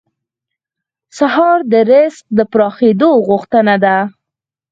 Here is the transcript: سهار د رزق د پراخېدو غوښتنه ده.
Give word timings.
سهار 1.17 1.57
د 1.71 1.73
رزق 1.91 2.25
د 2.37 2.39
پراخېدو 2.51 3.09
غوښتنه 3.27 3.75
ده. 3.83 3.97